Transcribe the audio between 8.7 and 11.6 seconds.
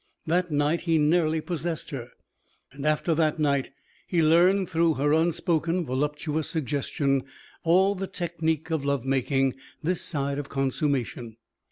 of love making this side of consummation.